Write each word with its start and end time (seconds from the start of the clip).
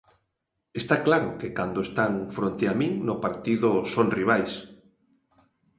Está 0.81 0.95
claro 1.07 1.29
que 1.39 1.49
cando 1.57 1.79
están 1.87 2.13
fronte 2.35 2.65
a 2.67 2.73
min 2.79 2.93
no 3.07 3.15
partido 3.25 3.69
son 3.93 4.07
rivais. 4.17 4.53